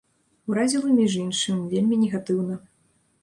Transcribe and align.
Уразіла, 0.51 0.89
між 0.99 1.17
іншым, 1.25 1.59
вельмі 1.73 1.99
негатыўна. 2.05 2.57